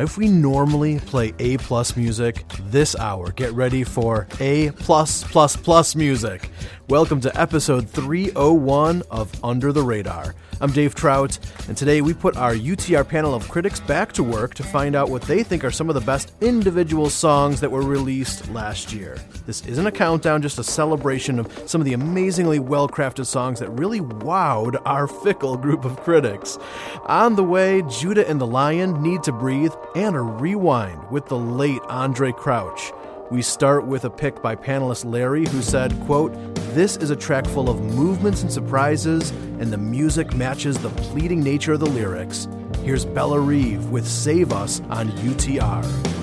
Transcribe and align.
If 0.00 0.16
we 0.16 0.28
normally 0.28 0.98
play 0.98 1.34
A 1.38 1.58
plus 1.58 1.94
music, 1.94 2.46
this 2.70 2.96
hour, 2.96 3.32
get 3.32 3.52
ready 3.52 3.84
for 3.84 4.26
A 4.40 4.70
plus 4.70 5.22
plus 5.24 5.56
plus 5.56 5.94
music. 5.94 6.50
Welcome 6.90 7.20
to 7.20 7.40
episode 7.40 7.88
301 7.88 9.04
of 9.12 9.44
Under 9.44 9.72
the 9.72 9.80
Radar. 9.80 10.34
I'm 10.60 10.72
Dave 10.72 10.96
Trout, 10.96 11.38
and 11.68 11.76
today 11.76 12.00
we 12.00 12.12
put 12.12 12.36
our 12.36 12.52
UTR 12.52 13.06
panel 13.06 13.32
of 13.32 13.48
critics 13.48 13.78
back 13.78 14.10
to 14.14 14.24
work 14.24 14.54
to 14.54 14.64
find 14.64 14.96
out 14.96 15.08
what 15.08 15.22
they 15.22 15.44
think 15.44 15.62
are 15.62 15.70
some 15.70 15.88
of 15.88 15.94
the 15.94 16.00
best 16.00 16.32
individual 16.40 17.08
songs 17.08 17.60
that 17.60 17.70
were 17.70 17.82
released 17.82 18.50
last 18.50 18.92
year. 18.92 19.16
This 19.46 19.64
isn't 19.66 19.86
a 19.86 19.92
countdown, 19.92 20.42
just 20.42 20.58
a 20.58 20.64
celebration 20.64 21.38
of 21.38 21.70
some 21.70 21.80
of 21.80 21.84
the 21.84 21.92
amazingly 21.92 22.58
well 22.58 22.88
crafted 22.88 23.26
songs 23.26 23.60
that 23.60 23.70
really 23.70 24.00
wowed 24.00 24.82
our 24.84 25.06
fickle 25.06 25.56
group 25.56 25.84
of 25.84 26.00
critics. 26.00 26.58
On 27.06 27.36
the 27.36 27.44
way, 27.44 27.82
Judah 27.82 28.28
and 28.28 28.40
the 28.40 28.48
Lion, 28.48 29.00
Need 29.00 29.22
to 29.22 29.32
Breathe, 29.32 29.74
and 29.94 30.16
a 30.16 30.20
rewind 30.20 31.08
with 31.08 31.26
the 31.26 31.38
late 31.38 31.82
Andraé 31.82 32.34
Crouch. 32.34 32.90
We 33.30 33.42
start 33.42 33.86
with 33.86 34.04
a 34.04 34.10
pick 34.10 34.42
by 34.42 34.56
panelist 34.56 35.04
Larry 35.04 35.46
who 35.46 35.62
said, 35.62 35.92
quote, 36.00 36.32
This 36.74 36.96
is 36.98 37.10
a 37.10 37.16
track 37.16 37.46
full 37.46 37.68
of 37.68 37.80
movements 37.80 38.42
and 38.42 38.52
surprises, 38.52 39.30
and 39.58 39.72
the 39.72 39.76
music 39.76 40.32
matches 40.34 40.78
the 40.78 40.90
pleading 40.90 41.42
nature 41.42 41.72
of 41.72 41.80
the 41.80 41.86
lyrics. 41.86 42.46
Here's 42.84 43.04
Bellarive 43.04 43.90
with 43.90 44.06
Save 44.06 44.52
Us 44.52 44.80
on 44.88 45.08
UTR. 45.10 46.19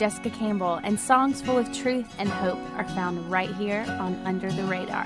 Jessica 0.00 0.30
Campbell, 0.30 0.80
and 0.82 0.98
songs 0.98 1.42
full 1.42 1.58
of 1.58 1.70
truth 1.74 2.08
and 2.18 2.26
hope 2.26 2.58
are 2.78 2.88
found 2.94 3.30
right 3.30 3.54
here 3.56 3.84
on 4.00 4.18
Under 4.24 4.50
the 4.50 4.64
Radar. 4.64 5.04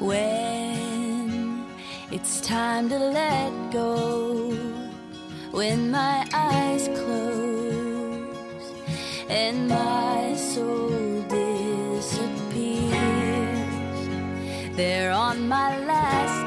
When 0.00 1.66
it's 2.10 2.40
time 2.40 2.88
to 2.88 2.98
let 2.98 3.70
go, 3.70 4.56
when 5.50 5.90
my 5.90 6.26
eyes 6.32 6.88
close 6.88 8.72
and 9.28 9.68
my 9.68 10.34
soul 10.34 11.20
disappears, 11.28 12.88
there 14.76 15.12
on 15.12 15.46
my 15.46 15.78
last 15.84 16.43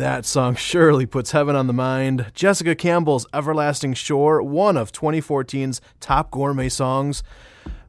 That 0.00 0.24
song 0.24 0.54
surely 0.54 1.04
puts 1.04 1.32
heaven 1.32 1.54
on 1.54 1.66
the 1.66 1.74
mind. 1.74 2.32
Jessica 2.32 2.74
Campbell's 2.74 3.26
Everlasting 3.34 3.92
Shore, 3.92 4.42
one 4.42 4.78
of 4.78 4.92
2014's 4.92 5.82
top 6.00 6.30
gourmet 6.30 6.70
songs. 6.70 7.22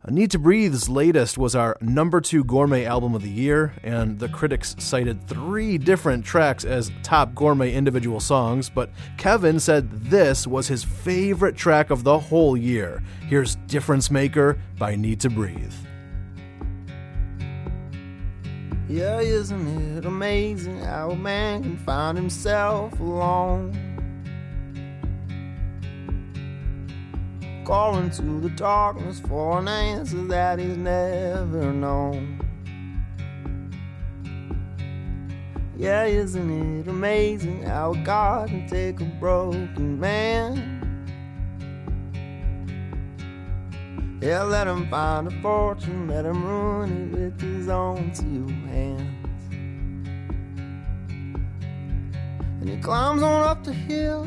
Need 0.10 0.32
to 0.32 0.38
Breathe's 0.38 0.90
latest 0.90 1.38
was 1.38 1.56
our 1.56 1.78
number 1.80 2.20
two 2.20 2.44
gourmet 2.44 2.84
album 2.84 3.16
of 3.16 3.22
the 3.22 3.30
year, 3.30 3.74
and 3.82 4.20
the 4.20 4.28
critics 4.28 4.76
cited 4.78 5.26
three 5.26 5.78
different 5.78 6.26
tracks 6.26 6.66
as 6.66 6.92
top 7.02 7.34
gourmet 7.34 7.74
individual 7.74 8.20
songs, 8.20 8.70
but 8.70 8.90
Kevin 9.18 9.58
said 9.58 9.90
this 9.90 10.46
was 10.46 10.68
his 10.68 10.84
favorite 10.84 11.56
track 11.56 11.92
of 11.92 12.04
the 12.04 12.20
whole 12.20 12.58
year. 12.58 13.02
Here's 13.30 13.56
Difference 13.68 14.12
Maker 14.12 14.60
by 14.78 14.98
Need 14.98 15.22
to 15.22 15.30
Breathe. 15.30 15.72
Yeah, 18.92 19.22
isn't 19.22 19.96
it 19.96 20.04
amazing 20.04 20.80
how 20.80 21.12
a 21.12 21.16
man 21.16 21.64
can 21.64 21.78
find 21.78 22.18
himself 22.18 23.00
alone? 23.00 23.72
Calling 27.64 28.10
to 28.10 28.42
the 28.42 28.50
darkness 28.50 29.22
for 29.22 29.60
an 29.60 29.70
answer 29.70 30.22
that 30.26 30.60
he's 30.60 30.76
never 30.76 31.72
known. 31.72 32.42
Yeah, 35.78 36.04
isn't 36.04 36.82
it 36.82 36.90
amazing 36.90 37.64
how 37.64 37.94
God 38.04 38.50
can 38.50 38.68
take 38.68 39.00
a 39.00 39.06
broken 39.06 40.02
man? 40.02 40.81
Yeah, 44.22 44.44
let 44.44 44.68
him 44.68 44.88
find 44.88 45.28
a 45.28 45.32
fortune, 45.42 46.08
let 46.08 46.26
him 46.26 46.46
ruin 46.46 46.92
it 46.92 47.18
with 47.18 47.42
his 47.42 47.70
own 47.70 48.12
two 48.14 48.48
hands. 48.70 49.18
And 52.62 52.70
he 52.70 52.78
climbs 52.78 53.24
on 53.24 53.44
up 53.44 53.64
the 53.64 53.74
hill, 53.74 54.22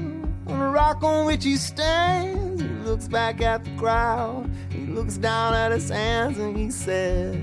on 0.49 0.59
the 0.59 0.69
rock 0.69 1.05
on 1.05 1.27
which 1.27 1.45
he 1.45 1.57
stands. 1.57 2.61
He 2.61 2.69
looks 2.69 3.07
back 3.07 3.41
at 3.41 3.65
the 3.65 3.71
crowd, 3.77 4.51
he 4.71 4.85
looks 4.87 5.17
down 5.17 5.55
at 5.55 5.71
his 5.71 5.89
hands, 5.89 6.39
and 6.39 6.57
he 6.57 6.73
says, 6.73 7.39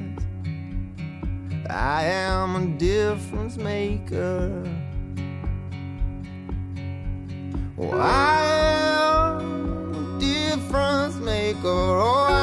I 1.69 2.03
am 2.03 2.57
a 2.57 2.77
difference 2.77 3.55
maker. 3.55 4.51
Oh, 7.77 7.97
I 7.97 8.43
am 9.39 9.95
a 9.95 10.19
difference 10.19 11.15
maker. 11.15 11.59
Oh, 11.63 12.40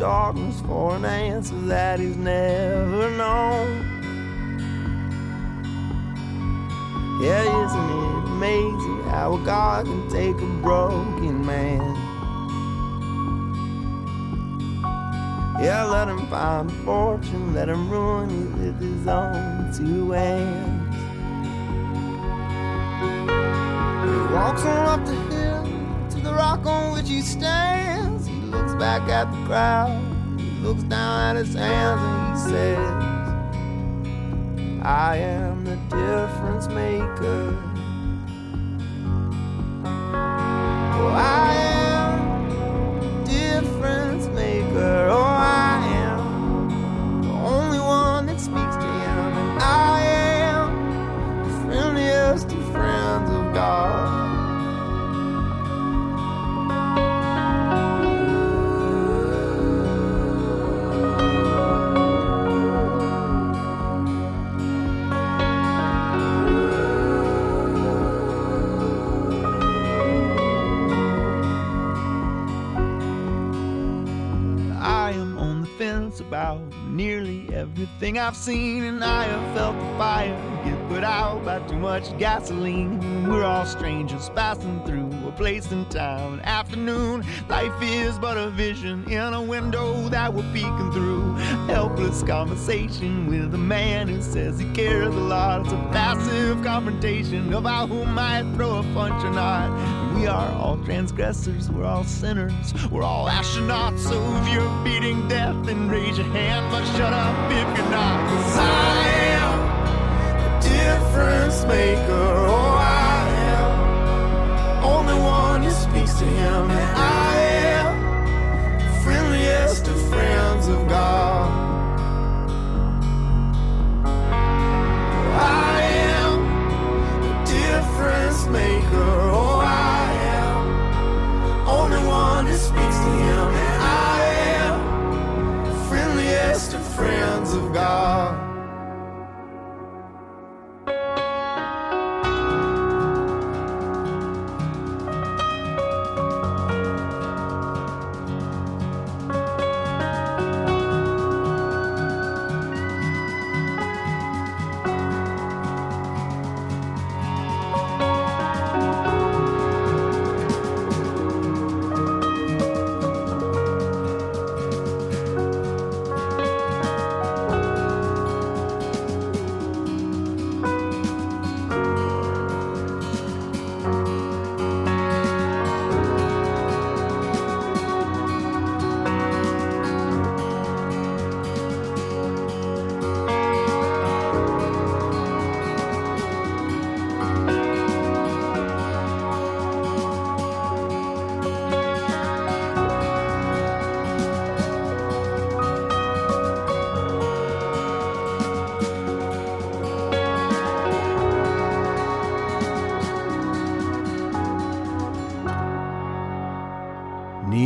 darkness 0.00 0.62
for 0.62 0.96
an 0.96 1.04
answer 1.04 1.54
that 1.66 2.00
he's 2.00 2.16
never 2.16 3.10
known. 3.18 3.68
Yeah, 7.20 7.42
isn't 7.66 7.90
it 7.90 8.28
amazing 8.30 9.02
how 9.10 9.34
a 9.34 9.44
God 9.44 9.84
can 9.84 10.08
take 10.08 10.36
a 10.36 10.46
broken 10.62 11.44
man? 11.44 11.82
Yeah, 15.62 15.84
let 15.84 16.08
him 16.08 16.26
find 16.28 16.70
a 16.70 16.74
fortune, 16.86 17.52
let 17.52 17.68
him 17.68 17.90
ruin 17.90 18.30
it 18.30 18.58
with 18.58 18.80
his 18.80 19.06
own 19.06 19.70
two 19.76 20.12
hands. 20.12 20.96
He 24.06 24.34
walks 24.34 24.62
on 24.62 24.98
up 24.98 25.04
the 25.04 25.14
hill 25.34 26.08
to 26.08 26.20
the 26.20 26.32
rock 26.32 26.64
on 26.64 26.94
which 26.94 27.10
he 27.10 27.20
stands. 27.20 28.09
Back 28.80 29.08
at 29.10 29.30
the 29.30 29.36
crowd, 29.44 30.02
he 30.40 30.50
looks 30.62 30.82
down 30.84 31.36
at 31.36 31.44
his 31.44 31.54
hands, 31.54 32.00
and 32.02 32.32
he 32.32 32.38
says, 32.50 32.78
I 34.82 35.16
am 35.18 35.66
the 35.66 35.76
difference 35.90 36.66
maker. 36.68 37.54
Oh, 39.84 41.12
I 41.14 41.79
everything 77.80 78.18
I've 78.18 78.36
seen, 78.36 78.84
and 78.84 79.02
I 79.02 79.24
have 79.24 79.56
felt 79.56 79.74
the 79.74 79.96
fire 79.96 80.36
get 80.64 80.88
put 80.88 81.02
out 81.02 81.42
by 81.46 81.60
too 81.60 81.78
much 81.78 82.16
gasoline. 82.18 83.26
We're 83.26 83.42
all 83.42 83.64
strangers 83.64 84.28
passing 84.30 84.84
through 84.84 85.10
a 85.26 85.32
place 85.32 85.72
in 85.72 85.86
time. 85.86 86.40
Afternoon, 86.40 87.24
life 87.48 87.72
is 87.80 88.18
but 88.18 88.36
a 88.36 88.50
vision 88.50 89.10
in 89.10 89.32
a 89.32 89.40
window 89.40 90.10
that 90.10 90.34
we're 90.34 90.52
peeking 90.52 90.92
through. 90.92 91.36
Helpless 91.68 92.22
conversation 92.22 93.26
with 93.26 93.54
a 93.54 93.58
man 93.58 94.08
who 94.08 94.20
says 94.20 94.58
he 94.58 94.70
cares 94.72 95.14
a 95.14 95.18
lot. 95.18 95.62
It's 95.62 95.72
a 95.72 95.76
passive 95.90 96.62
confrontation 96.62 97.54
about 97.54 97.88
who 97.88 98.04
might 98.04 98.42
throw 98.56 98.80
a 98.80 98.82
punch 98.92 99.24
or 99.24 99.30
not. 99.30 99.70
We 100.20 100.26
are 100.26 100.52
all 100.52 100.76
transgressors, 100.84 101.70
we're 101.70 101.86
all 101.86 102.04
sinners, 102.04 102.74
we're 102.90 103.02
all 103.02 103.26
astronauts. 103.26 104.00
So 104.00 104.20
if 104.36 104.52
you're 104.52 104.84
beating 104.84 105.26
death, 105.28 105.56
then 105.64 105.88
raise 105.88 106.18
your 106.18 106.26
hand, 106.26 106.70
but 106.70 106.84
shut 106.94 107.14
up 107.14 107.50
if 107.50 107.78
you're 107.78 107.90
not. 107.90 108.28
Cause 108.28 108.56
I 108.58 109.06
am 109.38 110.60
the 110.60 110.68
difference 110.68 111.64
maker. 111.64 112.69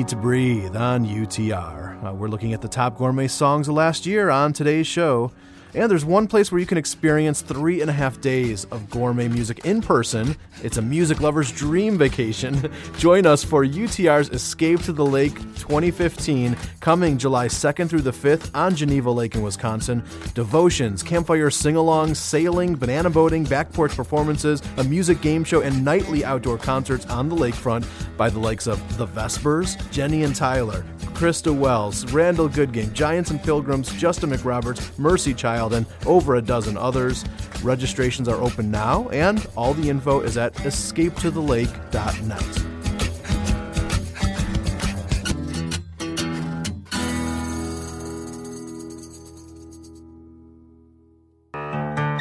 To 0.09 0.17
Breathe 0.17 0.77
on 0.77 1.07
UTR. 1.07 2.05
Uh, 2.05 2.13
we're 2.13 2.29
looking 2.29 2.53
at 2.53 2.61
the 2.61 2.69
top 2.69 2.99
gourmet 2.99 3.27
songs 3.27 3.69
of 3.69 3.75
last 3.75 4.05
year 4.05 4.29
on 4.29 4.53
today's 4.53 4.87
show. 4.87 5.33
And 5.75 5.91
there's 5.91 6.05
one 6.05 6.29
place 6.29 6.53
where 6.53 6.61
you 6.61 6.67
can 6.67 6.79
experience 6.79 7.43
three 7.43 7.81
and 7.81 7.91
a 7.91 7.93
half 7.93 8.21
days 8.21 8.65
of 8.67 8.89
gourmet 8.91 9.27
music 9.27 9.65
in 9.65 9.83
person. 9.83 10.37
It's 10.63 10.77
a 10.77 10.83
music 10.83 11.21
lover's 11.21 11.51
dream 11.51 11.99
vacation. 11.99 12.71
Join 12.99 13.27
us 13.27 13.43
for 13.43 13.65
UTR's 13.65 14.31
Escape 14.31 14.83
to 14.83 14.93
the 14.93 15.05
Lake 15.05 15.35
2015, 15.35 16.57
coming 16.79 17.19
July 17.19 17.49
2nd 17.49 17.89
through 17.89 18.03
the 18.03 18.13
5th 18.13 18.51
on 18.55 18.77
Geneva 18.77 19.11
Lake 19.11 19.35
in 19.35 19.43
Wisconsin. 19.43 20.05
Devotions, 20.35 21.03
campfire 21.03 21.51
sing 21.51 21.75
alongs, 21.75 22.17
sailing, 22.17 22.77
banana 22.77 23.11
boating, 23.11 23.43
back 23.43 23.73
porch 23.73 23.97
performances, 23.97 24.63
a 24.77 24.85
music 24.85 25.21
game 25.21 25.43
show, 25.43 25.61
and 25.61 25.85
nightly 25.85 26.25
outdoor 26.25 26.57
concerts 26.57 27.05
on 27.07 27.29
the 27.29 27.37
lakefront 27.37 27.85
by 28.17 28.31
the 28.31 28.39
likes 28.39 28.69
of 28.69 28.97
The 28.97 29.07
Vespers, 29.07 29.77
Jenny 29.91 30.23
and 30.23 30.37
Tyler, 30.37 30.85
Krista 31.15 31.57
Wells, 31.57 32.05
Randall 32.13 32.49
Goodgame, 32.49 32.93
Giants 32.93 33.31
and 33.31 33.41
Pilgrims, 33.43 33.93
Justin 33.95 34.31
McRoberts, 34.31 34.99
Mercy 34.99 35.33
Child, 35.33 35.75
and 35.75 35.87
over 36.07 36.35
a 36.35 36.43
dozen 36.43 36.77
others. 36.77 37.25
Registrations 37.63 38.29
are 38.29 38.43
open 38.43 38.71
now, 38.71 39.09
and 39.11 39.47
all 39.57 39.75
the 39.75 39.89
info 39.89 40.21
is 40.21 40.37
at 40.37 40.53
escapetothelake.net. 40.55 42.74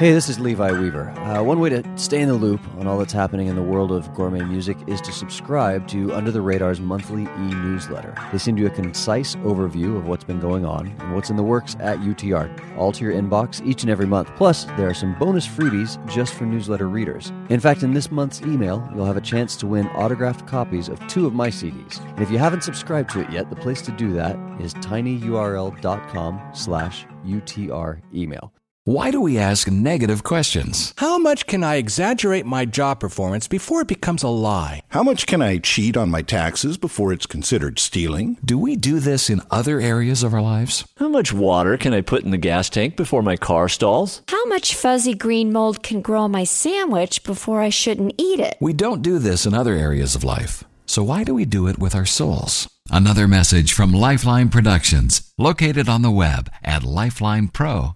Hey, 0.03 0.11
this 0.11 0.27
is 0.27 0.37
Levi 0.37 0.73
Weaver. 0.73 1.11
Uh, 1.11 1.41
one 1.43 1.61
way 1.61 1.69
to 1.69 1.97
stay 1.97 2.19
in 2.19 2.27
the 2.27 2.33
loop 2.33 2.59
on 2.77 2.87
all 2.87 2.97
that's 2.97 3.13
happening 3.13 3.47
in 3.47 3.55
the 3.55 3.63
world 3.63 3.89
of 3.89 4.13
gourmet 4.13 4.43
music 4.43 4.75
is 4.85 4.99
to 4.99 5.13
subscribe 5.13 5.87
to 5.87 6.13
Under 6.13 6.29
the 6.29 6.41
Radar's 6.41 6.81
monthly 6.81 7.21
e 7.21 7.55
newsletter. 7.55 8.13
They 8.33 8.37
send 8.37 8.59
you 8.59 8.65
a 8.65 8.69
concise 8.69 9.35
overview 9.35 9.95
of 9.95 10.05
what's 10.05 10.25
been 10.25 10.41
going 10.41 10.65
on 10.65 10.87
and 10.99 11.15
what's 11.15 11.29
in 11.29 11.37
the 11.37 11.43
works 11.43 11.77
at 11.79 11.99
UTR, 11.99 12.77
all 12.77 12.91
to 12.91 13.01
your 13.01 13.13
inbox 13.13 13.65
each 13.65 13.83
and 13.83 13.89
every 13.89 14.05
month. 14.05 14.29
Plus, 14.35 14.65
there 14.75 14.89
are 14.89 14.93
some 14.93 15.17
bonus 15.19 15.47
freebies 15.47 16.05
just 16.13 16.33
for 16.33 16.45
newsletter 16.45 16.89
readers. 16.89 17.31
In 17.47 17.61
fact, 17.61 17.81
in 17.81 17.93
this 17.93 18.11
month's 18.11 18.41
email, 18.41 18.85
you'll 18.93 19.05
have 19.05 19.15
a 19.15 19.21
chance 19.21 19.55
to 19.55 19.67
win 19.67 19.87
autographed 19.91 20.45
copies 20.45 20.89
of 20.89 20.99
two 21.07 21.25
of 21.25 21.33
my 21.33 21.47
CDs. 21.47 22.05
And 22.09 22.19
if 22.19 22.29
you 22.29 22.39
haven't 22.39 22.65
subscribed 22.65 23.09
to 23.11 23.21
it 23.21 23.31
yet, 23.31 23.49
the 23.49 23.55
place 23.55 23.81
to 23.83 23.91
do 23.93 24.11
that 24.15 24.35
is 24.59 24.73
tinyurl.com 24.73 26.41
slash 26.51 27.05
UTR 27.25 28.01
email. 28.13 28.51
Why 28.85 29.11
do 29.11 29.21
we 29.21 29.37
ask 29.37 29.71
negative 29.71 30.23
questions? 30.23 30.93
How 30.97 31.17
much 31.17 31.47
can 31.47 31.63
I 31.63 31.75
exaggerate 31.75 32.45
my 32.45 32.65
job 32.65 32.99
performance 32.99 33.47
before 33.47 33.79
it 33.79 33.87
becomes 33.87 34.23
a 34.23 34.27
lie? 34.27 34.81
How 34.89 35.03
much 35.03 35.25
can 35.25 35.41
I 35.41 35.59
cheat 35.59 35.95
on 35.95 36.11
my 36.11 36.21
taxes 36.21 36.77
before 36.77 37.13
it's 37.13 37.25
considered 37.25 37.79
stealing? 37.79 38.35
Do 38.43 38.57
we 38.57 38.75
do 38.75 38.99
this 38.99 39.29
in 39.29 39.41
other 39.49 39.79
areas 39.79 40.21
of 40.21 40.33
our 40.33 40.41
lives? 40.41 40.85
How 40.97 41.07
much 41.07 41.31
water 41.31 41.77
can 41.77 41.93
I 41.93 42.01
put 42.01 42.25
in 42.25 42.31
the 42.31 42.37
gas 42.37 42.69
tank 42.69 42.97
before 42.97 43.23
my 43.23 43.37
car 43.37 43.69
stalls? 43.69 44.21
How 44.27 44.43
much 44.47 44.75
fuzzy 44.75 45.13
green 45.13 45.53
mold 45.53 45.81
can 45.81 46.01
grow 46.01 46.23
on 46.23 46.31
my 46.31 46.43
sandwich 46.43 47.23
before 47.23 47.61
I 47.61 47.69
shouldn't 47.69 48.15
eat 48.17 48.41
it? 48.41 48.57
We 48.59 48.73
don't 48.73 49.01
do 49.01 49.17
this 49.17 49.45
in 49.45 49.53
other 49.53 49.75
areas 49.75 50.13
of 50.13 50.25
life. 50.25 50.65
So 50.87 51.03
why 51.03 51.23
do 51.23 51.33
we 51.33 51.45
do 51.45 51.67
it 51.67 51.79
with 51.79 51.95
our 51.95 52.05
souls? 52.05 52.69
Another 52.89 53.29
message 53.29 53.71
from 53.71 53.93
Lifeline 53.93 54.49
Productions, 54.49 55.31
located 55.37 55.87
on 55.87 56.01
the 56.01 56.11
web 56.11 56.49
at 56.65 56.81
lifelinepro.com. 56.81 57.95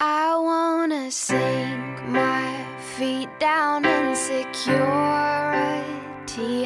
I 0.00 0.36
wanna 0.36 1.12
sink 1.12 2.02
my 2.08 2.66
feet 2.96 3.28
down 3.38 3.84
in 3.84 4.16
security, 4.16 4.68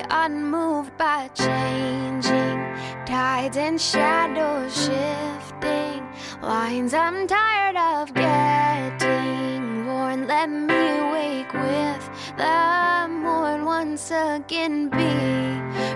unmoved 0.09 0.97
by 0.97 1.29
changing 1.35 2.59
tides 3.05 3.59
and 3.59 3.79
shadows 3.79 4.73
shifting 4.87 6.03
lines. 6.41 6.95
I'm 6.95 7.27
tired 7.27 7.77
of 7.77 8.15
getting 8.15 9.87
worn. 9.87 10.27
Let 10.27 10.49
me 10.49 11.13
wake 11.13 11.53
with 11.53 12.09
the 12.37 13.09
morn 13.09 13.65
once 13.65 14.11
again. 14.11 14.89
Be 14.89 15.13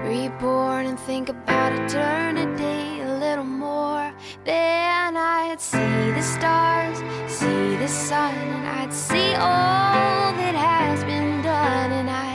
reborn 0.09 0.87
and 0.87 0.99
think 0.99 1.29
about 1.29 1.73
eternity 1.73 3.01
a 3.01 3.19
little 3.19 3.45
more. 3.45 4.13
Then 4.45 5.17
I'd 5.17 5.61
see 5.61 6.11
the 6.19 6.23
stars, 6.23 6.99
see 7.29 7.77
the 7.77 7.89
sun, 7.89 8.35
and 8.35 8.67
I'd 8.67 8.93
see 8.93 9.35
all 9.35 10.33
that 10.41 10.55
has 10.55 11.05
been 11.05 11.43
done, 11.43 11.93
and 11.93 12.11
I'd 12.11 12.26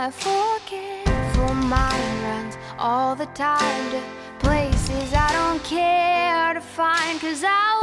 off 0.00 0.24
my 0.24 0.58
forgetful 0.64 1.54
mind 1.54 2.22
runs 2.22 2.56
all 2.78 3.14
the 3.14 3.26
time 3.26 3.90
to 3.90 4.00
places 4.38 5.12
I 5.12 5.30
don't 5.32 5.62
care 5.62 6.54
to 6.54 6.60
find. 6.60 7.20
Cause 7.20 7.44
I 7.44 7.79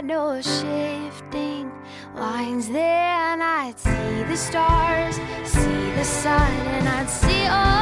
shadows 0.00 0.46
shifting 0.46 1.70
lines. 2.16 2.68
Then 2.68 3.42
I'd 3.42 3.78
see 3.78 4.22
the 4.24 4.36
stars, 4.36 5.16
see 5.44 5.90
the 5.92 6.04
sun, 6.04 6.52
and 6.68 6.88
I'd 6.88 7.10
see 7.10 7.46
all 7.46 7.79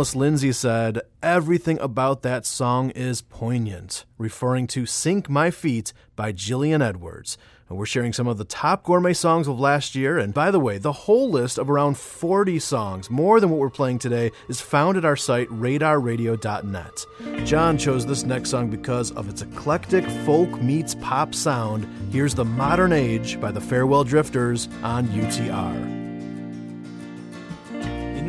Lindsay 0.00 0.52
said, 0.52 1.02
Everything 1.22 1.78
about 1.78 2.22
that 2.22 2.46
song 2.46 2.88
is 2.90 3.20
poignant, 3.20 4.06
referring 4.16 4.66
to 4.68 4.86
Sink 4.86 5.28
My 5.28 5.50
Feet 5.50 5.92
by 6.16 6.32
Jillian 6.32 6.82
Edwards. 6.82 7.36
And 7.68 7.76
we're 7.76 7.84
sharing 7.84 8.14
some 8.14 8.26
of 8.26 8.38
the 8.38 8.46
top 8.46 8.82
gourmet 8.82 9.12
songs 9.12 9.46
of 9.46 9.60
last 9.60 9.94
year. 9.94 10.16
And 10.16 10.32
by 10.32 10.50
the 10.50 10.58
way, 10.58 10.78
the 10.78 10.92
whole 10.92 11.30
list 11.30 11.58
of 11.58 11.68
around 11.68 11.98
40 11.98 12.58
songs, 12.60 13.10
more 13.10 13.40
than 13.40 13.50
what 13.50 13.58
we're 13.58 13.68
playing 13.68 13.98
today, 13.98 14.32
is 14.48 14.62
found 14.62 14.96
at 14.96 15.04
our 15.04 15.16
site, 15.16 15.48
radarradio.net. 15.48 17.46
John 17.46 17.76
chose 17.76 18.06
this 18.06 18.24
next 18.24 18.48
song 18.48 18.70
because 18.70 19.12
of 19.12 19.28
its 19.28 19.42
eclectic 19.42 20.06
folk 20.24 20.62
meets 20.62 20.94
pop 20.94 21.34
sound. 21.34 21.86
Here's 22.10 22.34
The 22.34 22.46
Modern 22.46 22.94
Age 22.94 23.38
by 23.38 23.52
the 23.52 23.60
Farewell 23.60 24.04
Drifters 24.04 24.66
on 24.82 25.08
UTR. 25.08 25.99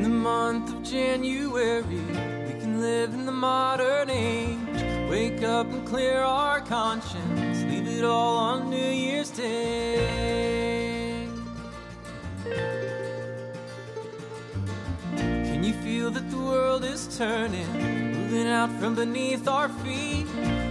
In 0.02 0.10
the 0.10 0.18
month 0.18 0.74
of 0.74 0.82
January, 0.82 1.84
we 1.84 2.60
can 2.60 2.82
live 2.82 3.14
in 3.14 3.28
the 3.28 3.32
modern 3.32 4.10
age. 4.10 4.58
Wake 5.12 5.44
up 5.44 5.72
and 5.72 5.86
clear 5.86 6.24
our 6.24 6.60
conscience, 6.60 7.62
leave 7.66 7.88
it 7.88 8.04
all 8.04 8.36
on 8.36 8.72
New 8.72 8.78
Year's 8.78 9.30
Day. 9.30 11.28
Can 15.16 15.64
you 15.64 15.74
feel 15.84 16.10
that 16.10 16.32
the 16.32 16.38
world 16.38 16.84
is 16.84 17.06
turning, 17.16 17.72
moving 18.12 18.48
out 18.48 18.72
from 18.80 18.96
beneath 18.96 19.48
our 19.48 19.70
feet? 19.84 20.26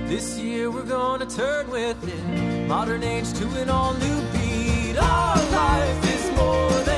This 0.08 0.40
year 0.40 0.72
we're 0.72 0.82
gonna 0.82 1.26
turn 1.26 1.70
with 1.70 2.02
it, 2.02 2.66
modern 2.66 3.04
age 3.04 3.32
to 3.34 3.46
an 3.60 3.70
all 3.70 3.94
new 3.94 4.22
beat. 4.32 4.96
Our 4.98 5.36
life 5.52 6.14
is 6.14 6.30
more 6.36 6.70
than 6.82 6.89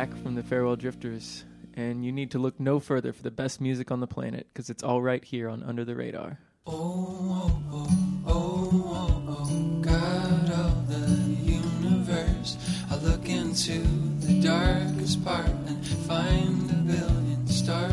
back 0.00 0.16
from 0.22 0.34
the 0.34 0.42
Farewell 0.42 0.76
Drifters, 0.76 1.44
and 1.74 2.02
you 2.02 2.10
need 2.10 2.30
to 2.30 2.38
look 2.38 2.58
no 2.58 2.80
further 2.80 3.12
for 3.12 3.22
the 3.22 3.30
best 3.30 3.60
music 3.60 3.90
on 3.90 4.00
the 4.00 4.06
planet 4.06 4.46
because 4.50 4.70
it's 4.70 4.82
all 4.82 5.02
right 5.02 5.22
here 5.22 5.46
on 5.46 5.62
Under 5.62 5.84
the 5.84 5.94
Radar. 5.94 6.38
Oh, 6.66 7.52
oh, 7.70 7.88
oh, 8.26 8.70
oh, 8.86 9.22
oh, 9.28 9.80
God 9.82 10.50
of 10.52 10.88
the 10.88 11.06
universe, 11.42 12.56
I 12.90 12.96
look 12.96 13.28
into 13.28 13.82
the 14.24 14.40
darkest 14.40 15.22
part 15.22 15.50
and 15.66 15.86
find 15.86 16.70
a 16.70 16.74
billion 16.76 17.46
stars. 17.46 17.92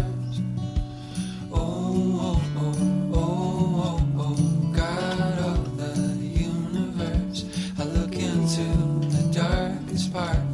Oh, 1.52 2.22
oh, 2.22 2.42
oh, 2.56 3.12
oh, 3.16 4.10
oh, 4.18 4.72
God 4.74 5.40
of 5.40 5.78
the 5.78 6.26
universe, 6.26 7.44
I 7.78 7.84
look 7.84 8.16
into 8.16 8.64
the 9.10 9.30
darkest 9.34 10.14
part. 10.14 10.47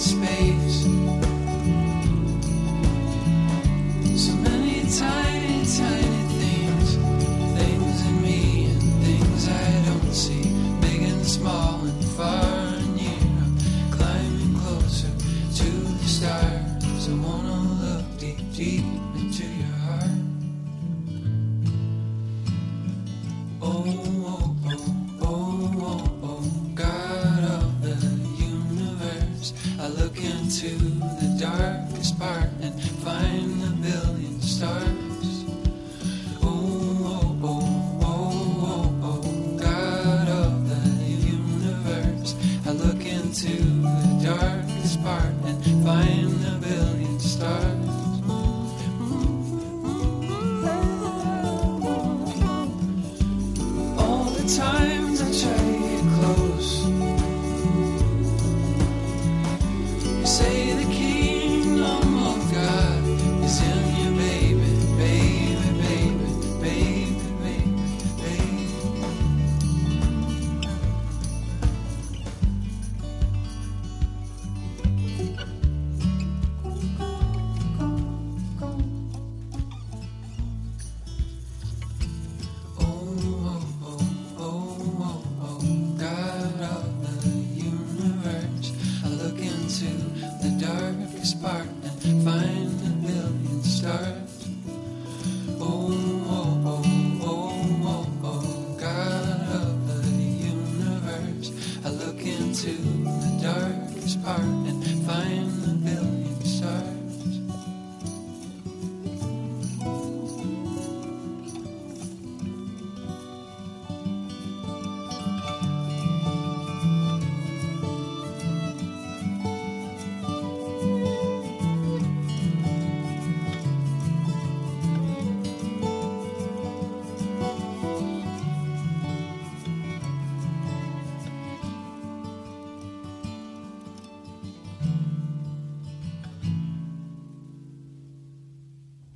space. 0.00 0.82
So 4.16 4.34
many 4.36 4.82
tiny, 4.90 5.64
tiny. 5.66 6.23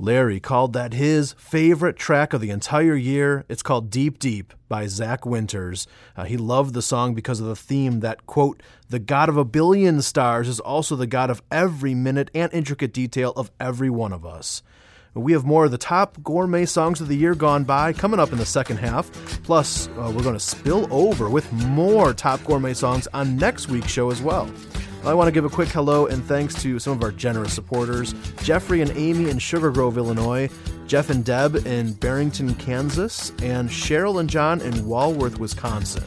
Larry 0.08 0.40
called 0.40 0.72
that 0.72 0.94
his 0.94 1.34
favorite 1.34 1.98
track 1.98 2.32
of 2.32 2.40
the 2.40 2.48
entire 2.48 2.94
year. 2.94 3.44
It's 3.46 3.62
called 3.62 3.90
Deep 3.90 4.18
Deep 4.18 4.54
by 4.66 4.86
Zach 4.86 5.26
Winters. 5.26 5.86
Uh, 6.16 6.24
he 6.24 6.38
loved 6.38 6.72
the 6.72 6.80
song 6.80 7.12
because 7.12 7.40
of 7.40 7.46
the 7.46 7.54
theme 7.54 8.00
that, 8.00 8.24
quote, 8.24 8.62
the 8.88 8.98
God 8.98 9.28
of 9.28 9.36
a 9.36 9.44
billion 9.44 10.00
stars 10.00 10.48
is 10.48 10.60
also 10.60 10.96
the 10.96 11.06
God 11.06 11.28
of 11.28 11.42
every 11.50 11.92
minute 11.92 12.30
and 12.34 12.50
intricate 12.54 12.94
detail 12.94 13.34
of 13.36 13.50
every 13.60 13.90
one 13.90 14.14
of 14.14 14.24
us. 14.24 14.62
We 15.12 15.32
have 15.32 15.44
more 15.44 15.66
of 15.66 15.72
the 15.72 15.76
top 15.76 16.22
gourmet 16.22 16.64
songs 16.64 17.02
of 17.02 17.08
the 17.08 17.16
year 17.16 17.34
gone 17.34 17.64
by 17.64 17.92
coming 17.92 18.18
up 18.18 18.32
in 18.32 18.38
the 18.38 18.46
second 18.46 18.78
half. 18.78 19.10
Plus, 19.42 19.88
uh, 19.88 20.10
we're 20.16 20.22
going 20.22 20.32
to 20.32 20.40
spill 20.40 20.88
over 20.90 21.28
with 21.28 21.52
more 21.52 22.14
top 22.14 22.42
gourmet 22.44 22.72
songs 22.72 23.08
on 23.12 23.36
next 23.36 23.68
week's 23.68 23.92
show 23.92 24.10
as 24.10 24.22
well. 24.22 24.50
I 25.04 25.14
want 25.14 25.28
to 25.28 25.32
give 25.32 25.44
a 25.44 25.48
quick 25.48 25.68
hello 25.68 26.06
and 26.06 26.24
thanks 26.24 26.60
to 26.62 26.78
some 26.78 26.92
of 26.92 27.02
our 27.02 27.12
generous 27.12 27.52
supporters 27.52 28.14
Jeffrey 28.42 28.82
and 28.82 28.90
Amy 28.90 29.30
in 29.30 29.38
Sugar 29.38 29.70
Grove, 29.70 29.96
Illinois, 29.96 30.50
Jeff 30.86 31.10
and 31.10 31.24
Deb 31.24 31.66
in 31.66 31.92
Barrington, 31.94 32.54
Kansas, 32.54 33.30
and 33.42 33.68
Cheryl 33.68 34.20
and 34.20 34.28
John 34.28 34.60
in 34.60 34.86
Walworth, 34.86 35.38
Wisconsin. 35.38 36.04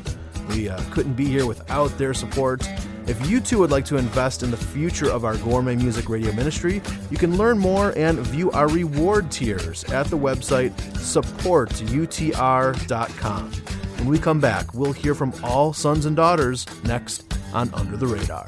We 0.50 0.70
uh, 0.70 0.82
couldn't 0.92 1.14
be 1.14 1.26
here 1.26 1.46
without 1.46 1.98
their 1.98 2.14
support. 2.14 2.68
If 3.08 3.30
you 3.30 3.40
too 3.40 3.60
would 3.60 3.72
like 3.72 3.86
to 3.86 3.98
invest 3.98 4.44
in 4.44 4.52
the 4.52 4.58
future 4.58 5.10
of 5.10 5.26
our 5.26 5.38
gourmet 5.38 5.76
music 5.76 6.10
radio 6.10 6.32
ministry, 6.34 6.82
you 7.10 7.18
can 7.18 7.38
learn 7.38 7.58
more 7.58 7.94
and 7.98 8.20
view 8.20 8.52
our 8.52 8.68
reward 8.68 9.32
tiers 9.32 9.84
at 9.86 10.08
the 10.08 10.18
website 10.18 10.72
supportutr.com. 10.94 13.52
When 13.52 14.08
we 14.08 14.20
come 14.20 14.40
back, 14.40 14.74
we'll 14.74 14.94
hear 14.94 15.14
from 15.14 15.34
all 15.44 15.74
sons 15.74 16.06
and 16.06 16.16
daughters 16.16 16.66
next 16.84 17.34
on 17.54 17.70
Under 17.74 17.98
the 17.98 18.08
Radar. 18.08 18.48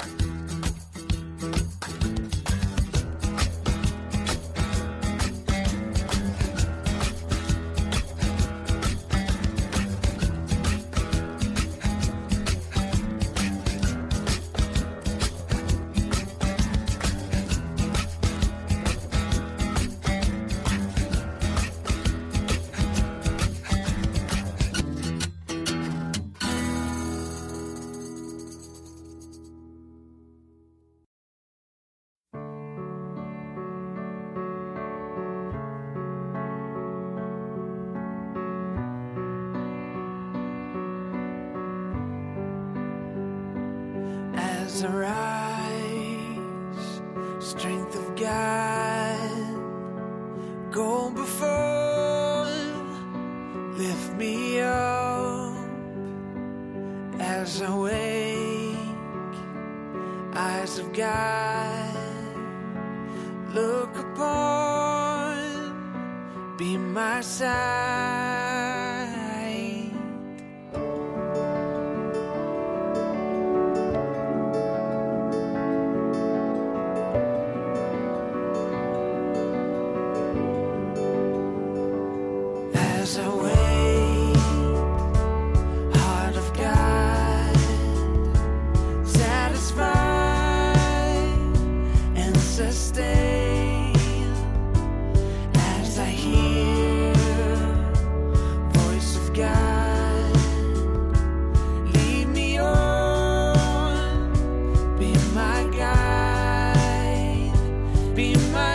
Side. 67.23 67.72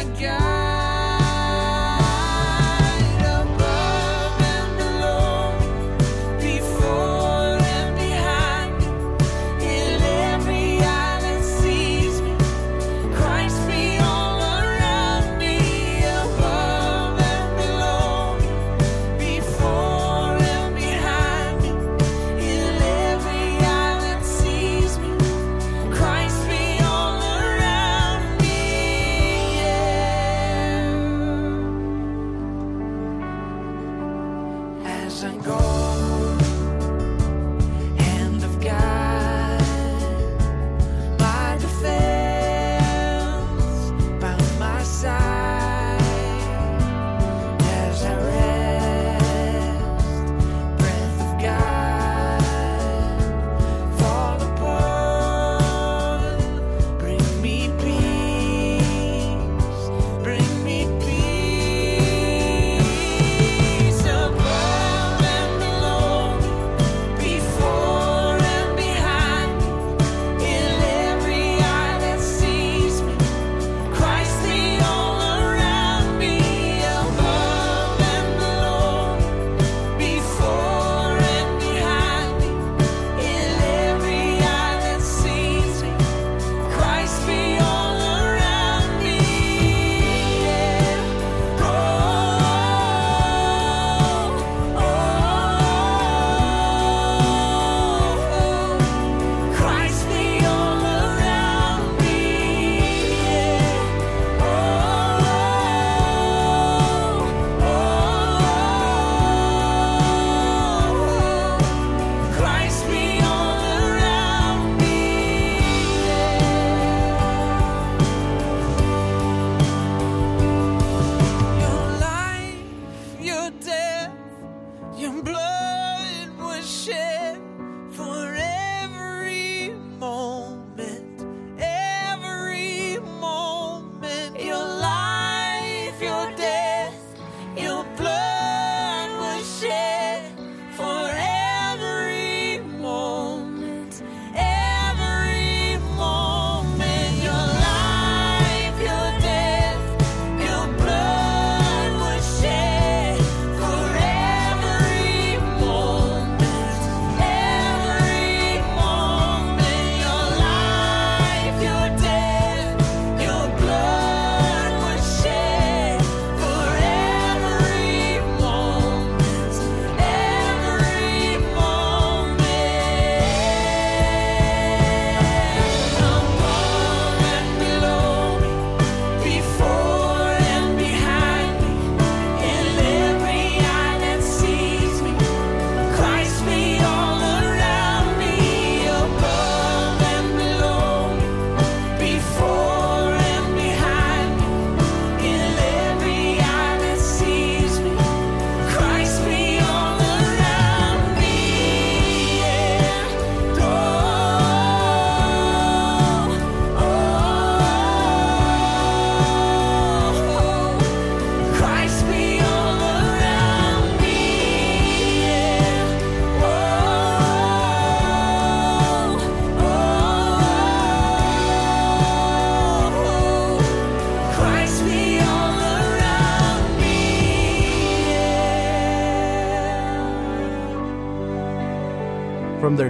Be 0.05 0.27
my 0.27 0.58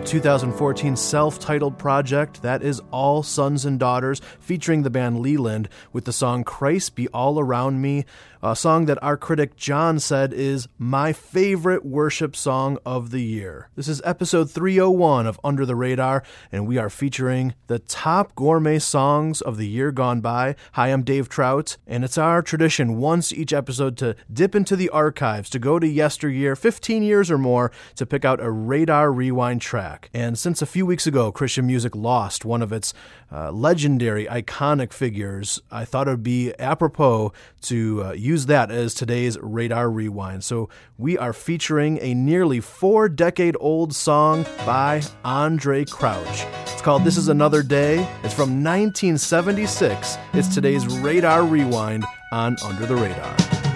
2014 0.08 0.96
self 0.96 1.38
titled 1.38 1.76
project 1.76 2.40
that 2.40 2.62
is 2.62 2.80
All 2.90 3.22
Sons 3.22 3.66
and 3.66 3.78
Daughters, 3.78 4.22
featuring 4.40 4.82
the 4.82 4.88
band 4.88 5.20
Leland, 5.20 5.68
with 5.92 6.06
the 6.06 6.14
song 6.14 6.44
Christ 6.44 6.94
Be 6.94 7.08
All 7.08 7.38
Around 7.38 7.82
Me, 7.82 8.06
a 8.42 8.54
song 8.54 8.86
that 8.86 9.02
our 9.02 9.16
critic 9.16 9.56
John 9.56 9.98
said 9.98 10.32
is 10.32 10.68
my 10.78 11.12
favorite 11.12 11.84
worship 11.84 12.36
song 12.36 12.78
of 12.86 13.10
the 13.10 13.22
year. 13.22 13.68
This 13.74 13.88
is 13.88 14.00
episode 14.04 14.48
301 14.48 15.26
of 15.26 15.40
Under 15.42 15.66
the 15.66 15.74
Radar, 15.74 16.22
and 16.52 16.66
we 16.66 16.78
are 16.78 16.88
featuring 16.88 17.54
the 17.66 17.80
top 17.80 18.36
gourmet 18.36 18.78
songs 18.78 19.40
of 19.40 19.56
the 19.56 19.66
year 19.66 19.90
gone 19.90 20.20
by. 20.20 20.54
Hi, 20.72 20.88
I'm 20.88 21.02
Dave 21.02 21.28
Trout, 21.28 21.78
and 21.86 22.04
it's 22.04 22.16
our 22.16 22.40
tradition 22.40 22.98
once 22.98 23.32
each 23.32 23.52
episode 23.52 23.96
to 23.98 24.14
dip 24.32 24.54
into 24.54 24.76
the 24.76 24.90
archives, 24.90 25.50
to 25.50 25.58
go 25.58 25.80
to 25.80 25.88
yesteryear, 25.88 26.54
15 26.54 27.02
years 27.02 27.32
or 27.32 27.38
more, 27.38 27.72
to 27.96 28.06
pick 28.06 28.24
out 28.24 28.40
a 28.40 28.50
Radar 28.50 29.10
Rewind 29.10 29.60
track. 29.60 30.10
And 30.14 30.38
since 30.38 30.62
a 30.62 30.66
few 30.66 30.86
weeks 30.86 31.08
ago, 31.08 31.32
Christian 31.32 31.66
music 31.66 31.96
lost 31.96 32.44
one 32.44 32.62
of 32.62 32.72
its 32.72 32.94
uh, 33.32 33.50
legendary, 33.50 34.26
iconic 34.26 34.92
figures, 34.92 35.60
I 35.72 35.84
thought 35.84 36.06
it 36.06 36.12
would 36.12 36.22
be 36.22 36.54
apropos 36.58 37.32
to 37.62 38.04
uh, 38.04 38.12
use 38.28 38.46
that 38.46 38.70
as 38.70 38.92
today's 38.92 39.38
Radar 39.40 39.90
Rewind. 39.90 40.44
So 40.44 40.68
we 40.98 41.16
are 41.16 41.32
featuring 41.32 41.98
a 42.02 42.12
nearly 42.12 42.60
four 42.60 43.08
decade 43.08 43.56
old 43.58 43.94
song 43.94 44.42
by 44.66 45.00
Andraé 45.24 45.90
Crouch. 45.90 46.44
It's 46.70 46.82
called 46.82 47.04
This 47.04 47.16
Is 47.16 47.28
Another 47.28 47.62
Day. 47.62 48.02
It's 48.22 48.34
from 48.34 48.62
1976. 48.62 50.18
It's 50.34 50.54
today's 50.54 50.86
Radar 50.86 51.42
Rewind 51.42 52.04
on 52.30 52.56
Under 52.62 52.84
the 52.84 52.96
Radar. 52.96 53.67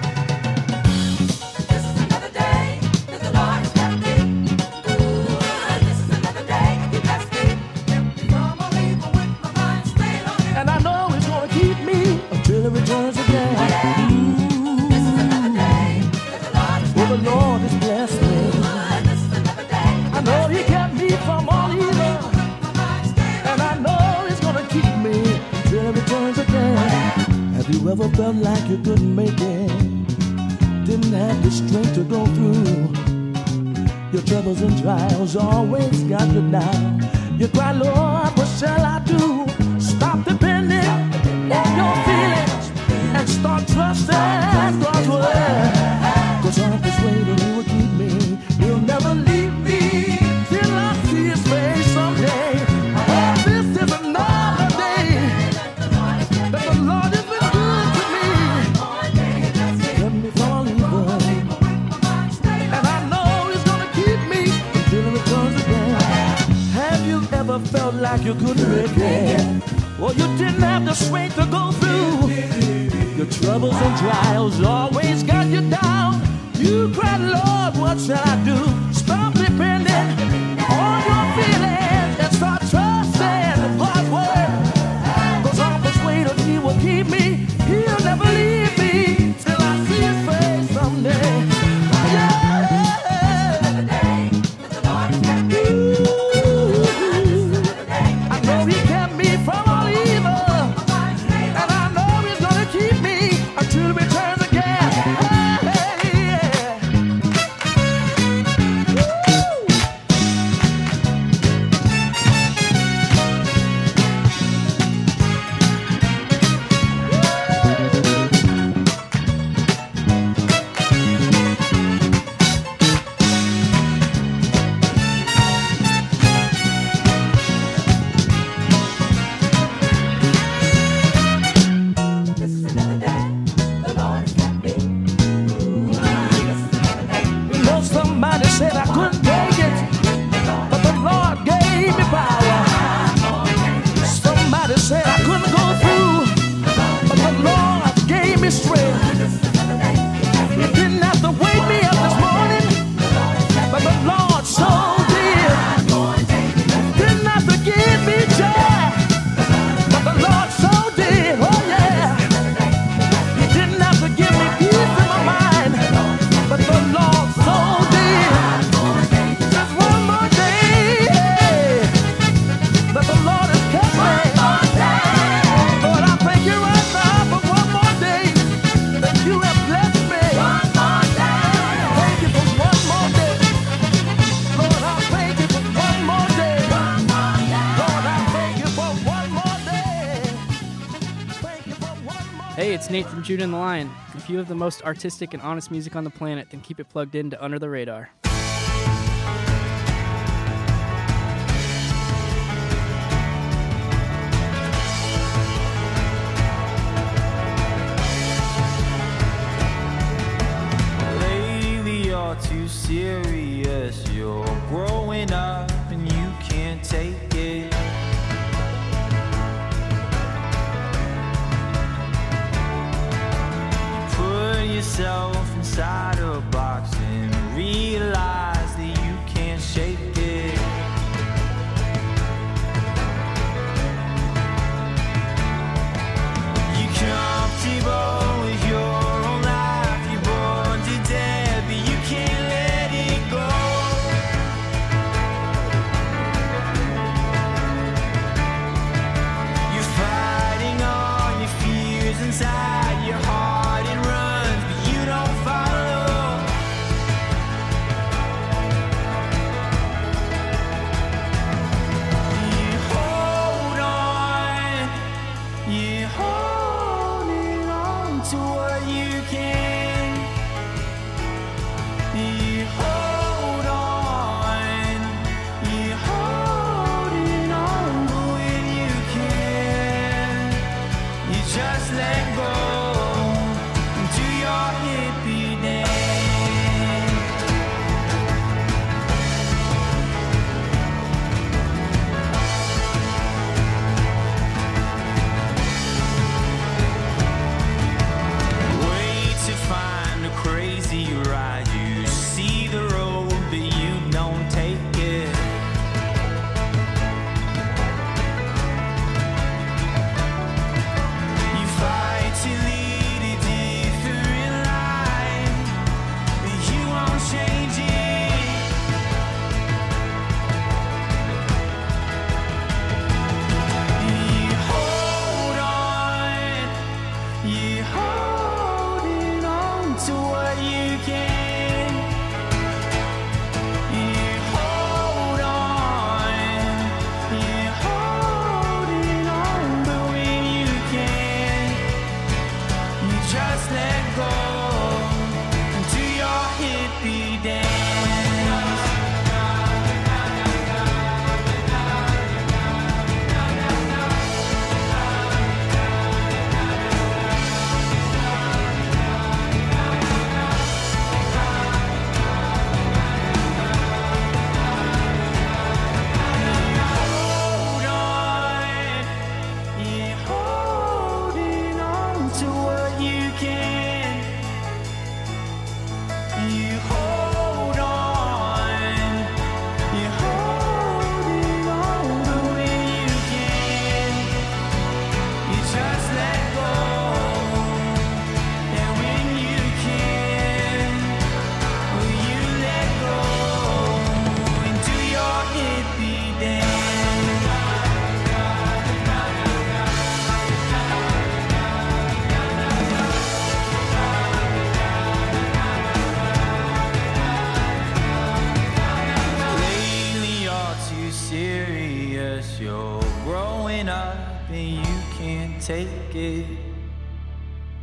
Judah 193.23 193.45
and 193.45 193.53
the 193.53 193.59
Lion. 193.59 193.91
If 194.15 194.29
you 194.29 194.37
have 194.39 194.49
the 194.49 194.55
most 194.55 194.83
artistic 194.83 195.33
and 195.33 195.43
honest 195.43 195.71
music 195.71 195.95
on 195.95 196.03
the 196.03 196.11
planet, 196.11 196.49
then 196.51 196.61
keep 196.61 196.81
it 196.81 196.89
plugged 196.89 197.15
in 197.15 197.31
to 197.31 197.43
Under 197.43 197.59
the 197.59 197.69
Radar. 197.69 198.11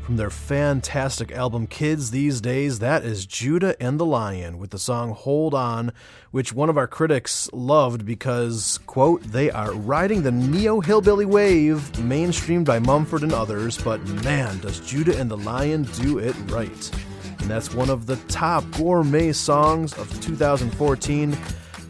From 0.10 0.18
their 0.18 0.32
fantastic 0.32 1.32
album 1.32 1.68
Kids 1.68 2.10
These 2.10 2.42
Days, 2.42 2.80
that 2.80 3.06
is 3.06 3.28
Judah 3.28 3.80
and 3.80 4.00
the 4.00 4.08
Lion 4.08 4.58
with 4.58 4.72
the 4.72 4.80
song 4.80 5.12
Hold 5.12 5.54
On, 5.54 5.92
which 6.32 6.52
one 6.52 6.68
of 6.68 6.80
our 6.80 6.88
critics 6.88 7.48
loved 7.54 8.08
because, 8.08 8.80
quote, 8.88 9.22
they 9.22 9.52
are 9.52 9.72
riding 9.72 10.24
the 10.24 10.32
neo 10.32 10.80
hillbilly 10.80 11.28
wave, 11.28 11.92
mainstreamed 11.98 12.66
by 12.66 12.80
Mumford 12.80 13.22
and 13.22 13.34
others, 13.34 13.78
but 13.78 14.04
man, 14.24 14.58
does 14.62 14.80
Judah 14.80 15.16
and 15.16 15.30
the 15.30 15.38
Lion 15.38 15.84
do 15.84 16.18
it 16.18 16.36
right. 16.48 16.92
And 17.38 17.48
that's 17.48 17.76
one 17.76 17.92
of 17.92 18.08
the 18.08 18.16
top 18.30 18.64
gourmet 18.72 19.32
songs 19.32 19.94
of 19.94 20.10
2014. 20.22 21.38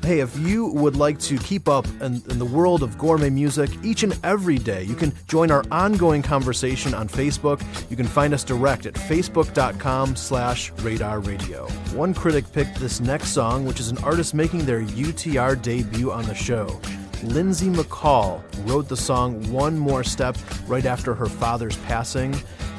Hey, 0.01 0.21
if 0.21 0.37
you 0.39 0.67
would 0.67 0.95
like 0.95 1.19
to 1.19 1.37
keep 1.37 1.67
up 1.67 1.85
in, 2.01 2.23
in, 2.29 2.39
the 2.39 2.45
world 2.45 2.83
of 2.83 2.97
gourmet 2.97 3.29
music 3.29 3.69
each 3.83 4.01
and 4.03 4.17
every 4.23 4.57
day, 4.57 4.83
you 4.83 4.95
can 4.95 5.13
join 5.27 5.51
our 5.51 5.63
ongoing 5.71 6.21
conversation 6.21 6.93
on 6.93 7.09
Facebook. 7.09 7.61
You 7.91 7.97
can 7.97 8.07
find 8.07 8.33
us 8.33 8.45
direct 8.45 8.85
at 8.85 8.93
facebook.com 8.93 10.15
slash 10.15 10.71
radar 10.79 11.19
radio. 11.19 11.67
One 11.93 12.13
critic 12.13 12.51
picked 12.53 12.79
this 12.79 13.01
next 13.01 13.29
song, 13.29 13.65
which 13.65 13.81
is 13.81 13.89
an 13.89 13.97
artist 13.99 14.33
making 14.33 14.65
their 14.65 14.81
UTR 14.81 15.61
debut 15.61 16.11
on 16.11 16.25
the 16.25 16.33
show. 16.33 16.79
Lindsay 17.21 17.67
McCaul 17.67 18.41
wrote 18.69 18.87
the 18.87 18.97
song 18.97 19.51
One 19.51 19.77
More 19.77 20.05
Step 20.05 20.37
right 20.65 20.85
after 20.85 21.13
her 21.13 21.27
father's 21.27 21.77
passing. 21.77 22.33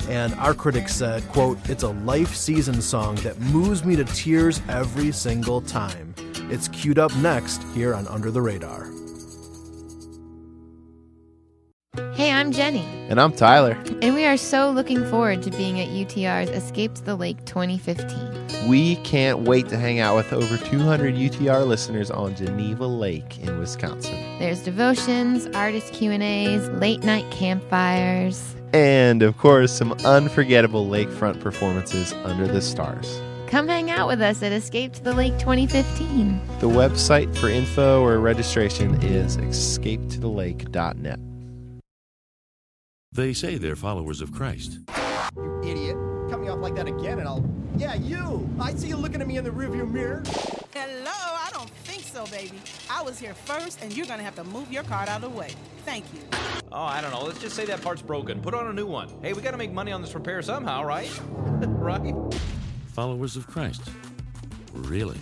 And 0.09 0.35
our 0.37 0.55
critics 0.55 0.97
said, 0.97 1.29
quote, 1.29 1.59
it's 1.69 1.83
a 1.83 1.91
life 1.91 2.35
season 2.35 2.81
song 2.81 3.17
that 3.17 3.39
moves 3.39 3.85
me 3.85 3.95
to 3.97 4.05
tears 4.05 4.63
every 4.69 5.13
single 5.13 5.61
time. 5.61 6.15
It's 6.51 6.67
queued 6.67 6.99
up 6.99 7.15
next 7.17 7.63
here 7.75 7.95
on 7.95 8.09
Under 8.09 8.33
the 8.33 8.43
Radar. 8.43 8.91
Hey, 12.13 12.33
I'm 12.33 12.51
Jenny. 12.51 12.85
And 13.09 13.21
I'm 13.21 13.33
Tyler. 13.33 13.79
And 14.03 14.17
we 14.17 14.25
are 14.25 14.37
so 14.37 14.71
looking 14.71 15.07
forward 15.07 15.43
to 15.45 15.51
being 15.53 15.81
at 15.81 15.89
UTR's 15.89 16.51
Escape 16.51 16.95
to 16.95 17.05
the 17.05 17.15
Lake 17.15 17.45
2015. 17.47 18.69
We 18.69 18.97
can't 18.97 19.43
wait 19.43 19.69
to 19.69 19.79
hang 19.79 20.01
out 20.01 20.17
with 20.17 20.33
over 20.33 20.57
200 20.57 21.15
UTR 21.15 21.65
listeners 21.67 22.11
on 22.11 22.35
Geneva 22.35 22.85
Lake 22.85 23.39
in 23.39 23.57
Wisconsin. 23.61 24.17
There's 24.41 24.65
devotions, 24.65 25.47
artist 25.55 25.93
Q&As, 25.93 26.69
late 26.71 27.05
night 27.05 27.31
campfires, 27.31 28.57
and 28.73 29.23
of 29.23 29.37
course, 29.39 29.73
some 29.73 29.93
unforgettable 30.05 30.87
lakefront 30.87 31.41
performances 31.41 32.13
under 32.25 32.47
the 32.47 32.61
stars. 32.61 33.21
Come 33.51 33.67
hang 33.67 33.91
out 33.91 34.07
with 34.07 34.23
us 34.23 34.45
at 34.45 34.53
Escape 34.53 34.93
to 34.93 35.03
the 35.03 35.13
Lake 35.13 35.37
2015. 35.41 36.41
The 36.61 36.69
website 36.69 37.37
for 37.37 37.49
info 37.49 38.01
or 38.01 38.21
registration 38.21 38.95
is 39.03 39.39
escapetothelake.net. 39.39 41.19
They 43.11 43.33
say 43.33 43.59
they're 43.59 43.75
followers 43.75 44.21
of 44.21 44.31
Christ. 44.31 44.79
You 45.35 45.61
idiot. 45.65 45.97
Cut 46.31 46.41
me 46.41 46.47
off 46.47 46.61
like 46.61 46.77
that 46.77 46.87
again 46.87 47.19
and 47.19 47.27
I'll. 47.27 47.45
Yeah, 47.77 47.95
you! 47.95 48.49
I 48.61 48.73
see 48.75 48.87
you 48.87 48.97
looking 48.97 49.21
at 49.21 49.27
me 49.27 49.37
in 49.37 49.43
the 49.43 49.51
rearview 49.51 49.91
mirror. 49.91 50.23
Hello, 50.73 51.11
I 51.11 51.51
don't 51.53 51.71
think 51.71 52.05
so, 52.05 52.27
baby. 52.27 52.61
I 52.89 53.03
was 53.03 53.19
here 53.19 53.35
first, 53.35 53.83
and 53.83 53.97
you're 53.97 54.07
gonna 54.07 54.23
have 54.23 54.37
to 54.37 54.45
move 54.45 54.71
your 54.71 54.85
cart 54.85 55.09
out 55.09 55.25
of 55.25 55.33
the 55.33 55.37
way. 55.37 55.51
Thank 55.85 56.05
you. 56.15 56.21
Oh, 56.71 56.83
I 56.83 57.01
don't 57.01 57.11
know. 57.11 57.25
Let's 57.25 57.41
just 57.41 57.57
say 57.57 57.65
that 57.65 57.83
part's 57.83 58.03
broken. 58.03 58.41
Put 58.41 58.55
on 58.55 58.69
a 58.69 58.73
new 58.73 58.87
one. 58.87 59.09
Hey, 59.23 59.33
we 59.33 59.43
gotta 59.43 59.57
make 59.57 59.73
money 59.73 59.91
on 59.91 60.03
this 60.03 60.15
repair 60.15 60.41
somehow, 60.41 60.85
right? 60.85 61.11
right? 61.67 62.15
Followers 62.93 63.37
of 63.37 63.47
Christ. 63.47 63.83
Really? 64.73 65.19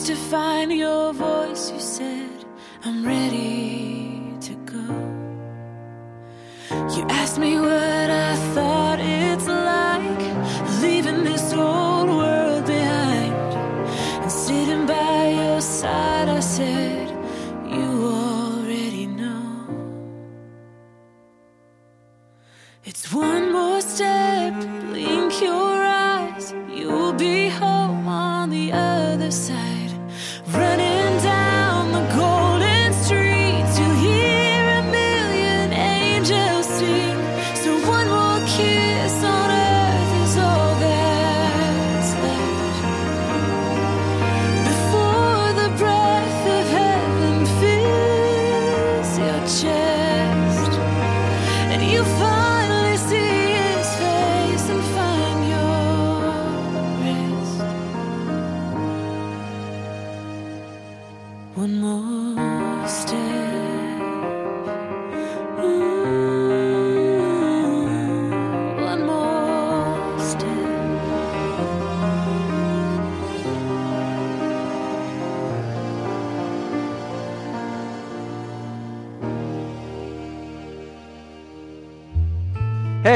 just 0.00 0.12
to 0.12 0.16
find 0.30 0.72
your 0.72 1.12
voice, 1.12 1.70
you 1.72 1.80
said, 1.80 2.44
I'm 2.84 3.04
ready 3.04 4.34
to 4.40 4.54
go. 4.64 4.86
You 6.94 7.02
asked 7.08 7.38
me 7.38 7.56
what 7.60 8.10
I 8.10 8.34
thought 8.54 8.98
it's 9.00 9.46
like 9.46 10.82
leaving 10.82 11.24
this 11.24 11.52
old 11.52 12.08
world 12.08 12.64
behind 12.66 13.34
and 14.22 14.32
sitting 14.32 14.86
by 14.86 15.28
your 15.42 15.60
side. 15.60 16.28
I 16.28 16.40
said, 16.40 16.99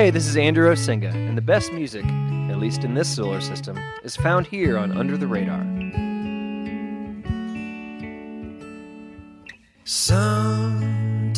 Hey, 0.04 0.10
this 0.10 0.26
is 0.26 0.36
Andrew 0.36 0.70
Osenga, 0.70 1.14
and 1.14 1.34
the 1.34 1.40
best 1.40 1.72
music, 1.72 2.04
at 2.04 2.58
least 2.58 2.84
in 2.84 2.92
this 2.92 3.08
solar 3.08 3.40
system, 3.40 3.78
is 4.02 4.14
found 4.14 4.46
here 4.46 4.76
on 4.76 4.92
Under 4.92 5.16
the 5.16 5.26
Radar. 5.26 5.64
Sometimes 9.84 11.32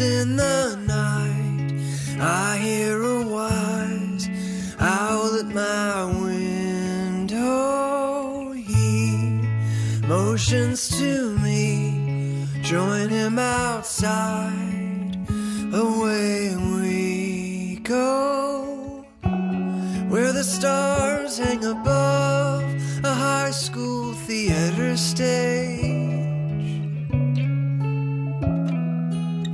in 0.00 0.36
the 0.36 0.76
night, 0.86 1.74
I 2.18 2.56
hear 2.56 3.02
a 3.02 3.20
wise 3.26 4.30
owl 4.80 5.34
at 5.38 5.48
my 5.48 6.06
window. 6.18 7.42
He 8.52 9.42
motions 10.06 10.88
to 10.98 11.36
me, 11.40 12.46
join 12.62 13.10
him 13.10 13.38
outside, 13.38 15.18
away 15.74 16.56
go 17.86 19.04
where 20.08 20.32
the 20.32 20.42
stars 20.42 21.38
hang 21.38 21.64
above 21.64 22.64
a 23.04 23.14
high 23.14 23.52
school 23.52 24.12
theater 24.26 24.96
stage. 24.96 25.86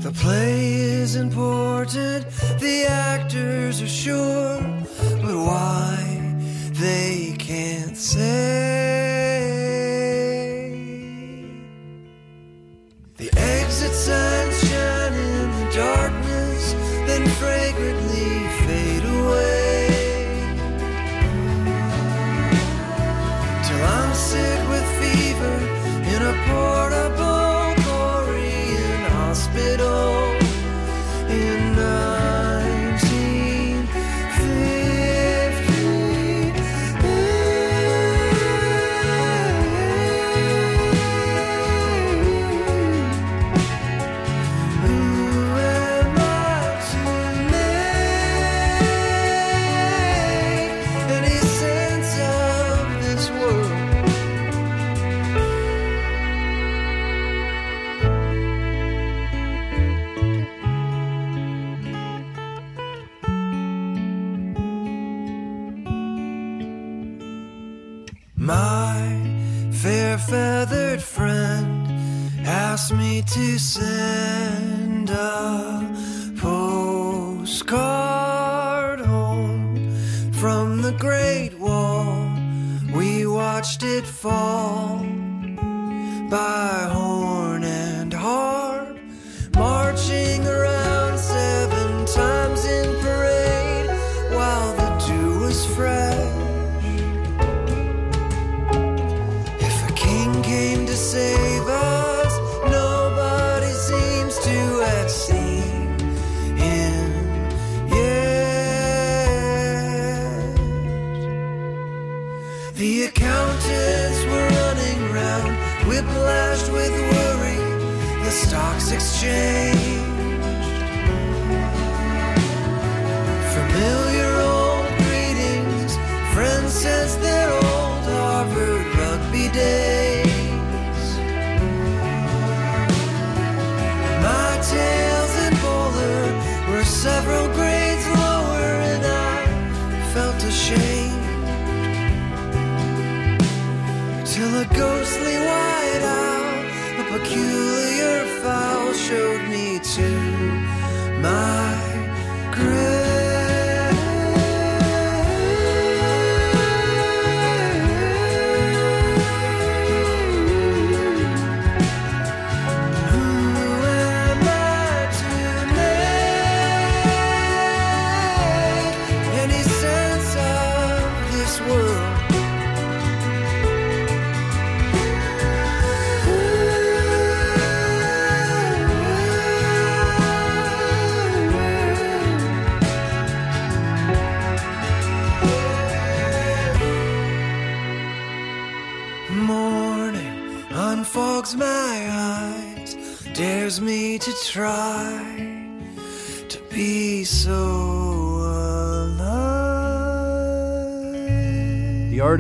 The 0.02 0.12
play 0.22 0.72
is 1.02 1.16
important, 1.16 2.26
the 2.58 2.86
actors 2.88 3.82
are 3.82 3.94
sure, 4.04 4.60
but 5.22 5.36
why 5.48 5.98
they 6.72 7.36
can't 7.38 7.96
say. 7.96 8.61
My 68.45 69.70
fair 69.70 70.18
feathered 70.18 71.01
friend 71.01 71.88
asked 72.45 72.93
me 72.93 73.22
to 73.22 73.57
send 73.57 75.11
a 75.11 75.88
postcard 76.38 77.78
home 78.99 79.76
from 80.32 80.82
the 80.82 80.90
Great 80.90 81.57
Wall. 81.57 82.28
We 82.93 83.28
watched 83.28 83.84
it 83.84 84.05
fall 84.05 84.99
by 86.28 86.88
horn 86.90 87.01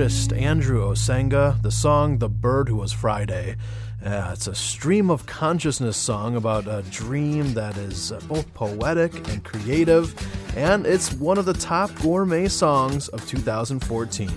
artist 0.02 0.32
Andrew 0.32 0.82
Osenga, 0.90 1.62
the 1.62 1.70
song 1.70 2.18
The 2.18 2.28
Bird 2.28 2.68
Who 2.68 2.74
Was 2.74 2.92
Friday. 2.92 3.54
Uh, 4.04 4.30
it's 4.32 4.48
a 4.48 4.54
stream 4.54 5.12
of 5.12 5.26
consciousness 5.26 5.96
song 5.96 6.34
about 6.34 6.66
a 6.66 6.82
dream 6.90 7.54
that 7.54 7.76
is 7.76 8.10
uh, 8.10 8.18
both 8.26 8.52
poetic 8.52 9.14
and 9.28 9.44
creative, 9.44 10.12
and 10.56 10.86
it's 10.86 11.12
one 11.12 11.38
of 11.38 11.44
the 11.44 11.52
top 11.52 11.94
gourmet 12.00 12.48
songs 12.48 13.06
of 13.10 13.24
2014. 13.28 14.28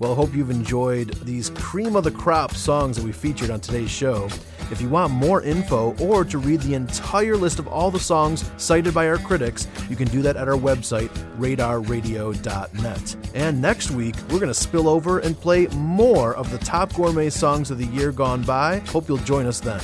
Well, 0.00 0.16
hope 0.16 0.34
you've 0.34 0.50
enjoyed 0.50 1.14
these 1.22 1.50
cream 1.50 1.94
of 1.94 2.02
the 2.02 2.10
crop 2.10 2.56
songs 2.56 2.96
that 2.96 3.04
we 3.04 3.12
featured 3.12 3.50
on 3.50 3.60
today's 3.60 3.92
show. 3.92 4.28
If 4.70 4.80
you 4.80 4.88
want 4.88 5.12
more 5.12 5.42
info 5.42 5.94
or 6.00 6.24
to 6.24 6.38
read 6.38 6.60
the 6.60 6.74
entire 6.74 7.36
list 7.36 7.58
of 7.58 7.68
all 7.68 7.90
the 7.90 8.00
songs 8.00 8.50
cited 8.56 8.92
by 8.92 9.08
our 9.08 9.18
critics, 9.18 9.68
you 9.88 9.94
can 9.94 10.08
do 10.08 10.22
that 10.22 10.36
at 10.36 10.48
our 10.48 10.56
website, 10.56 11.08
radarradio.net. 11.38 13.16
And 13.34 13.62
next 13.62 13.90
week, 13.92 14.16
we're 14.28 14.40
going 14.40 14.48
to 14.48 14.54
spill 14.54 14.88
over 14.88 15.20
and 15.20 15.38
play 15.38 15.68
more 15.68 16.34
of 16.34 16.50
the 16.50 16.58
top 16.58 16.92
gourmet 16.94 17.30
songs 17.30 17.70
of 17.70 17.78
the 17.78 17.86
year 17.86 18.10
gone 18.10 18.42
by. 18.42 18.78
Hope 18.80 19.08
you'll 19.08 19.18
join 19.18 19.46
us 19.46 19.60
then. 19.60 19.80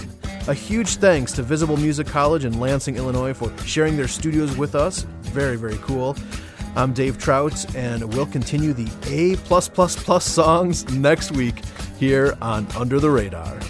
A 0.48 0.54
huge 0.54 0.96
thanks 0.96 1.30
to 1.32 1.42
Visible 1.44 1.76
Music 1.76 2.08
College 2.08 2.44
in 2.44 2.58
Lansing, 2.58 2.96
Illinois 2.96 3.32
for 3.32 3.56
sharing 3.58 3.96
their 3.96 4.08
studios 4.08 4.56
with 4.56 4.74
us. 4.74 5.02
Very, 5.22 5.56
very 5.56 5.78
cool. 5.82 6.16
I'm 6.74 6.92
Dave 6.92 7.18
Trout, 7.18 7.76
and 7.76 8.12
we'll 8.12 8.26
continue 8.26 8.72
the 8.72 8.90
A 9.06 9.36
songs 10.18 10.90
next 10.92 11.30
week 11.30 11.62
here 11.98 12.36
on 12.40 12.66
Under 12.74 12.98
the 12.98 13.10
Radar. 13.10 13.60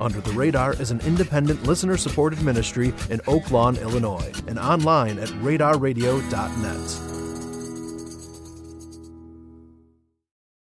Under 0.00 0.20
the 0.20 0.32
Radar 0.32 0.74
is 0.74 0.90
an 0.90 1.00
independent 1.00 1.62
listener 1.64 1.96
supported 1.96 2.42
ministry 2.42 2.92
in 3.10 3.20
Oak 3.26 3.50
Lawn, 3.50 3.76
Illinois, 3.76 4.32
and 4.46 4.58
online 4.58 5.18
at 5.18 5.28
radarradio.net. 5.28 7.05